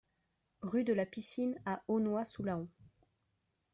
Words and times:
Rue 0.63 0.83
de 0.83 0.93
la 0.93 1.05
Piscine 1.05 1.61
à 1.67 1.83
Aulnois-sous-Laon 1.87 2.67